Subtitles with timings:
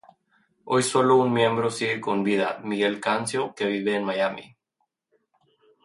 [0.65, 4.57] Hoy solo un miembro sigue con vida, Miguel Cancio, que vive en Miami.